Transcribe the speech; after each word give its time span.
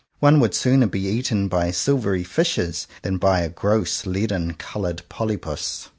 One 0.19 0.39
would 0.39 0.55
sooner 0.55 0.87
be 0.87 1.01
eaten 1.07 1.47
by 1.47 1.69
silvery 1.69 2.23
fishes 2.23 2.87
than 3.03 3.19
by 3.19 3.41
a 3.41 3.49
gross 3.49 4.07
leaden 4.07 4.55
coloured 4.55 5.03
polypus. 5.09 5.89